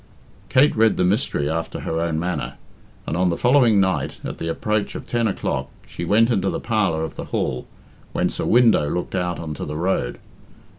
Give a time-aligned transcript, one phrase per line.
[0.49, 2.55] Kate read the mystery after her own manner,
[3.05, 6.59] and on the following night, at the approach of ten o'clock, she went into the
[6.59, 7.67] parlour of the hall,
[8.11, 10.17] whence a window looked out on to the road.